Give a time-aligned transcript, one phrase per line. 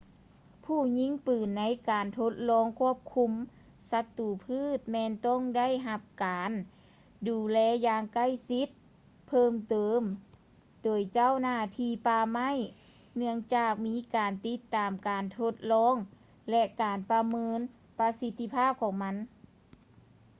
[0.65, 3.31] ຜູ້ຍິງປືນໃນການທົດລອງຄວບຄຸມ
[3.91, 6.51] ສັດຕູພືດ ແມ່ນຕ້ອງໄດ້ຮັບການ
[7.29, 8.69] ດູແລຢ່າງໃກ້ຊິດ
[9.27, 10.01] ເພີ່ມເຕີມ
[10.83, 12.51] ໂດຍເຈົ້າໜ້າທີ່ປ່າໄມ້
[13.15, 15.95] ເນື່ອງຈາກມີການຕິດຕາມການທົດລອງ
[16.49, 17.59] ແລະ ການປະເມີນ
[17.99, 19.15] ປະສິດທີພາບຂອງມັນ